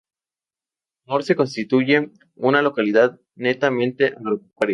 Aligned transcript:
Morse 1.05 1.35
constituye 1.35 2.09
una 2.35 2.63
localidad 2.63 3.19
netamente 3.35 4.07
agropecuaria. 4.17 4.69